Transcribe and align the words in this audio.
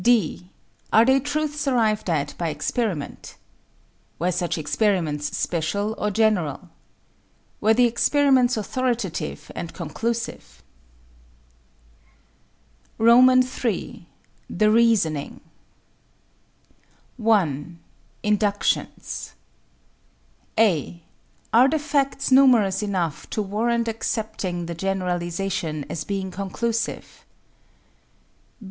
(d) 0.03 0.49
Are 0.91 1.05
they 1.05 1.19
truths 1.19 1.67
arrived 1.67 2.09
at 2.09 2.33
by 2.39 2.49
experiment? 2.49 3.35
Were 4.17 4.31
such 4.31 4.57
experiments 4.57 5.37
special 5.37 5.93
or 5.99 6.09
general? 6.09 6.69
Were 7.59 7.75
the 7.75 7.85
experiments 7.85 8.57
authoritative 8.57 9.51
and 9.53 9.75
conclusive? 9.75 10.63
III. 12.99 14.07
THE 14.49 14.71
REASONING 14.71 15.39
1. 17.17 17.79
Inductions 18.23 19.33
(a) 20.57 21.03
Are 21.53 21.69
the 21.69 21.77
facts 21.77 22.31
numerous 22.31 22.81
enough 22.81 23.29
to 23.29 23.43
warrant 23.43 23.87
accepting 23.87 24.65
the 24.65 24.73
generalization 24.73 25.85
as 25.91 26.03
being 26.03 26.31
conclusive? 26.31 27.23